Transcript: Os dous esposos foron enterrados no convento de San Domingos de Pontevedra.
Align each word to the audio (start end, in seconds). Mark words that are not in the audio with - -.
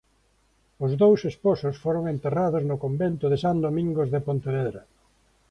Os 0.85 0.91
dous 1.01 1.19
esposos 1.31 1.75
foron 1.83 2.03
enterrados 2.13 2.63
no 2.69 2.75
convento 2.83 3.25
de 3.29 3.37
San 3.43 3.55
Domingos 3.65 4.07
de 4.13 4.19
Pontevedra. 4.27 4.81